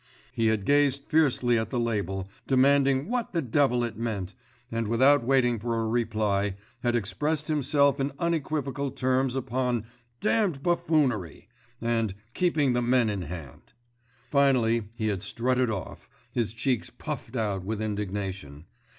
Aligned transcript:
He 0.33 0.47
had 0.47 0.65
gazed 0.65 1.03
fiercely 1.03 1.59
at 1.59 1.69
the 1.69 1.79
label, 1.79 2.27
demanding 2.47 3.07
what 3.07 3.33
the 3.33 3.41
devil 3.43 3.83
it 3.83 3.95
meant, 3.97 4.33
and 4.71 4.87
without 4.87 5.23
waiting 5.23 5.59
for 5.59 5.79
a 5.79 5.85
reply, 5.85 6.55
had 6.81 6.95
expressed 6.95 7.49
himself 7.49 7.99
in 7.99 8.11
unequivocal 8.17 8.89
terms 8.89 9.35
upon 9.35 9.83
"damned 10.19 10.63
buffoonery" 10.63 11.49
and 11.79 12.15
"keeping 12.33 12.73
the 12.73 12.81
men 12.81 13.11
in 13.11 13.21
hand." 13.21 13.73
Finally 14.31 14.89
he 14.95 15.05
had 15.09 15.21
strutted 15.21 15.69
off, 15.69 16.09
his 16.31 16.51
cheeks 16.51 16.89
puffed 16.89 17.35
out 17.35 17.63
with 17.63 17.79
indignation. 17.79 18.65